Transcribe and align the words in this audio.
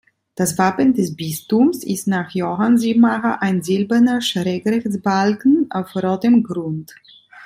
Das 0.33 0.57
Wappen 0.57 0.95
des 0.95 1.15
Bistums 1.15 1.83
ist 1.83 2.07
nach 2.07 2.31
Johann 2.31 2.79
Siebmacher 2.79 3.43
ein 3.43 3.61
silberner 3.61 4.19
Schrägrechtsbalken 4.19 5.67
auf 5.69 5.95
rotem 5.95 6.41
Grund. 6.41 6.95